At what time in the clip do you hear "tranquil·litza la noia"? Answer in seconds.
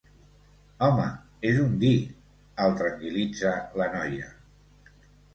2.79-4.31